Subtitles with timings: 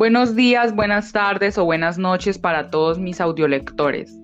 [0.00, 4.18] Buenos días, buenas tardes o buenas noches para todos mis audiolectores.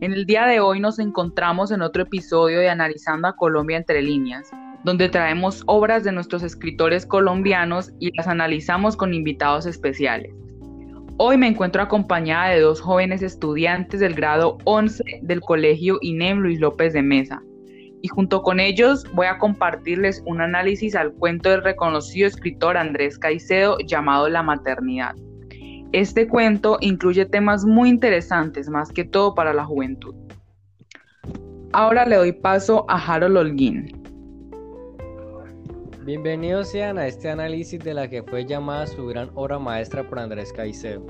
[0.00, 4.02] En el día de hoy nos encontramos en otro episodio de Analizando a Colombia entre
[4.02, 4.50] líneas,
[4.82, 10.34] donde traemos obras de nuestros escritores colombianos y las analizamos con invitados especiales.
[11.16, 16.58] Hoy me encuentro acompañada de dos jóvenes estudiantes del grado 11 del Colegio INEM Luis
[16.58, 17.40] López de Mesa,
[18.02, 23.18] y junto con ellos voy a compartirles un análisis al cuento del reconocido escritor Andrés
[23.18, 25.14] Caicedo llamado La maternidad.
[25.92, 30.14] Este cuento incluye temas muy interesantes, más que todo para la juventud.
[31.72, 34.00] Ahora le doy paso a Harold Holguín.
[36.04, 40.18] Bienvenidos sean a este análisis de la que fue llamada su gran obra maestra por
[40.18, 41.04] Andrés Caicedo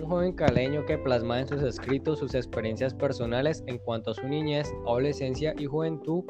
[0.00, 4.26] un joven caleño que plasma en sus escritos sus experiencias personales en cuanto a su
[4.26, 6.24] niñez, adolescencia y juventud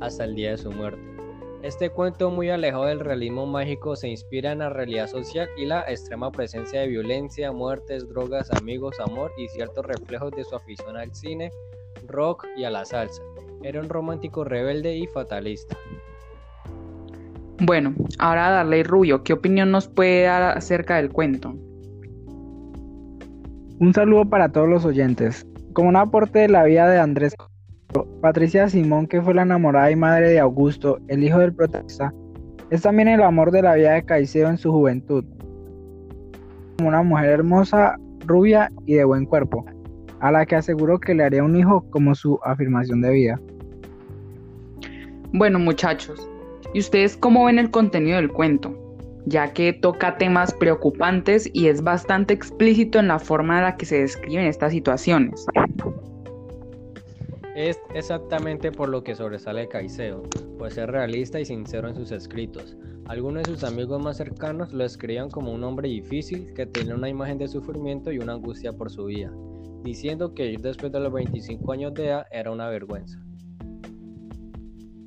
[0.00, 1.15] hasta el día de su muerte.
[1.62, 5.80] Este cuento muy alejado del realismo mágico se inspira en la realidad social y la
[5.88, 11.14] extrema presencia de violencia, muertes, drogas, amigos, amor y ciertos reflejos de su afición al
[11.14, 11.50] cine,
[12.06, 13.22] rock y a la salsa.
[13.62, 15.76] Era un romántico rebelde y fatalista.
[17.58, 21.54] Bueno, ahora Darley Rubio, ¿qué opinión nos puede dar acerca del cuento?
[23.78, 25.46] Un saludo para todos los oyentes.
[25.72, 27.34] Como un aporte de la vida de Andrés,
[28.20, 32.12] Patricia Simón, que fue la enamorada y madre de Augusto, el hijo del protagonista,
[32.70, 35.24] es también el amor de la vida de Caicedo en su juventud.
[36.76, 39.64] Como una mujer hermosa, rubia y de buen cuerpo,
[40.20, 43.40] a la que aseguró que le haría un hijo como su afirmación de vida.
[45.32, 46.28] Bueno muchachos,
[46.74, 48.86] ¿y ustedes cómo ven el contenido del cuento?
[49.26, 53.84] ya que toca temas preocupantes y es bastante explícito en la forma en la que
[53.84, 55.44] se describen estas situaciones.
[57.56, 60.24] Es exactamente por lo que sobresale Caicedo,
[60.58, 62.76] pues es realista y sincero en sus escritos.
[63.06, 67.08] Algunos de sus amigos más cercanos lo escribían como un hombre difícil que tenía una
[67.08, 69.32] imagen de sufrimiento y una angustia por su vida,
[69.82, 73.18] diciendo que ir después de los 25 años de edad era una vergüenza.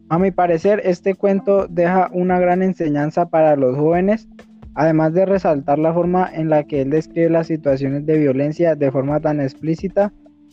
[0.10, 4.28] A mi parecer, este cuento deja una gran enseñanza para los jóvenes,
[4.74, 8.92] además de resaltar la forma en la que él describe las situaciones de violencia de
[8.92, 10.12] forma tan explícita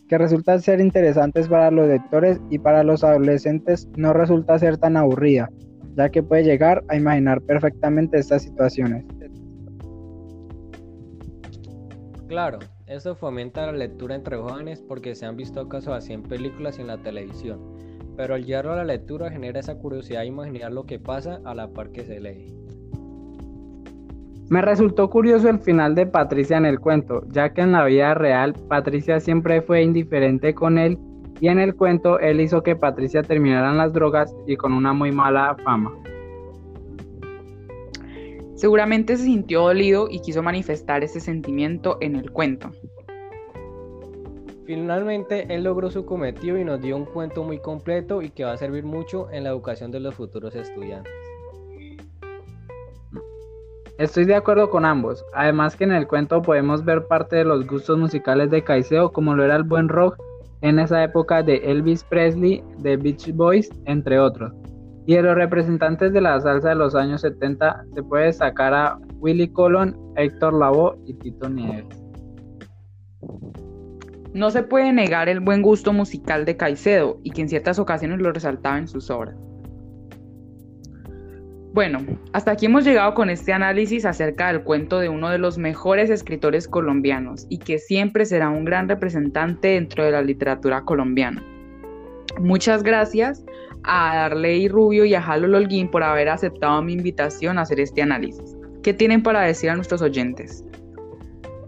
[0.09, 4.97] que resulta ser interesantes para los lectores y para los adolescentes no resulta ser tan
[4.97, 5.51] aburrida,
[5.97, 9.05] ya que puede llegar a imaginar perfectamente estas situaciones.
[12.29, 16.79] Claro, eso fomenta la lectura entre jóvenes porque se han visto casos así en películas
[16.79, 17.77] y en la televisión
[18.17, 21.55] pero al llevarlo a la lectura genera esa curiosidad de imaginar lo que pasa a
[21.55, 22.66] la par que se lee.
[24.49, 28.15] Me resultó curioso el final de Patricia en el cuento, ya que en la vida
[28.15, 30.99] real Patricia siempre fue indiferente con él
[31.41, 34.93] y en el cuento él hizo que Patricia terminara en las drogas y con una
[34.93, 35.93] muy mala fama.
[38.55, 42.71] Seguramente se sintió dolido y quiso manifestar ese sentimiento en el cuento.
[44.65, 48.53] Finalmente, él logró su cometido y nos dio un cuento muy completo y que va
[48.53, 51.13] a servir mucho en la educación de los futuros estudiantes.
[53.99, 57.67] Estoy de acuerdo con ambos, además que en el cuento podemos ver parte de los
[57.67, 60.19] gustos musicales de Caicedo como lo era el buen rock
[60.61, 64.53] en esa época de Elvis Presley, de Beach Boys, entre otros.
[65.07, 68.99] Y de los representantes de la salsa de los años 70 se puede destacar a
[69.15, 71.87] Willy Colon, Héctor Lavoe y Tito Nieves.
[74.35, 78.21] No se puede negar el buen gusto musical de Caicedo y que en ciertas ocasiones
[78.21, 79.37] lo resaltaba en sus obras.
[81.77, 81.99] Bueno,
[82.33, 86.09] hasta aquí hemos llegado con este análisis acerca del cuento de uno de los mejores
[86.09, 91.45] escritores colombianos y que siempre será un gran representante dentro de la literatura colombiana.
[92.41, 93.45] Muchas gracias
[93.83, 98.01] a Darley Rubio y a Jalo Lolguín por haber aceptado mi invitación a hacer este
[98.01, 98.57] análisis.
[98.83, 100.65] ¿Qué tienen para decir a nuestros oyentes?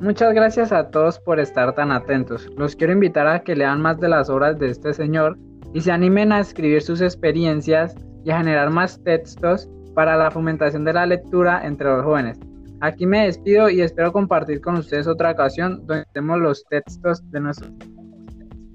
[0.00, 2.48] Muchas gracias a todos por estar tan atentos.
[2.56, 5.36] Los quiero invitar a que lean más de las obras de este señor
[5.74, 7.94] y se animen a escribir sus experiencias
[8.24, 12.38] y a generar más textos para la fomentación de la lectura entre los jóvenes.
[12.80, 17.40] Aquí me despido y espero compartir con ustedes otra ocasión donde tenemos los textos de
[17.40, 17.72] nuestros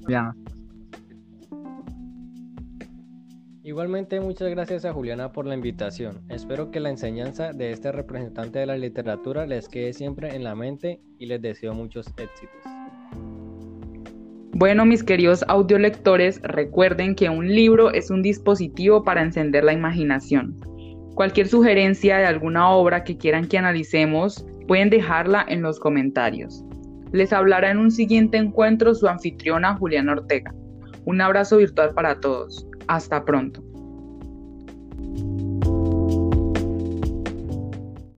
[0.02, 0.54] estudiantes.
[3.64, 6.20] Igualmente muchas gracias a Juliana por la invitación.
[6.28, 10.56] Espero que la enseñanza de este representante de la literatura les quede siempre en la
[10.56, 12.64] mente y les deseo muchos éxitos.
[14.52, 20.73] Bueno, mis queridos audiolectores, recuerden que un libro es un dispositivo para encender la imaginación.
[21.16, 26.64] Cualquier sugerencia de alguna obra que quieran que analicemos, pueden dejarla en los comentarios.
[27.12, 30.54] Les hablará en un siguiente encuentro su anfitriona Juliana Ortega.
[31.06, 32.66] Un abrazo virtual para todos.
[32.88, 33.64] Hasta pronto.